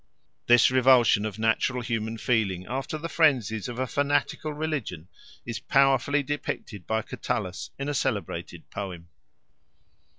[0.47, 5.09] This revulsion of natural human feeling after the frenzies of a fanatical religion
[5.45, 9.09] is powerfully depicted by Catullus in a celebrated poem.